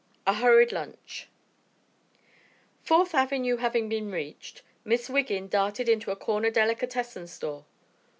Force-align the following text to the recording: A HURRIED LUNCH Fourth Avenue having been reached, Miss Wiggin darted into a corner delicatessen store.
A 0.25 0.33
HURRIED 0.33 0.71
LUNCH 0.71 1.27
Fourth 2.81 3.13
Avenue 3.13 3.57
having 3.57 3.87
been 3.87 4.09
reached, 4.11 4.63
Miss 4.83 5.11
Wiggin 5.11 5.47
darted 5.47 5.87
into 5.87 6.09
a 6.09 6.15
corner 6.15 6.49
delicatessen 6.49 7.27
store. 7.27 7.65